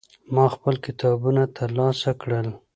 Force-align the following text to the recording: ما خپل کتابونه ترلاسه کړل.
ما 0.33 0.45
خپل 0.55 0.75
کتابونه 0.85 1.43
ترلاسه 1.57 2.11
کړل. 2.21 2.47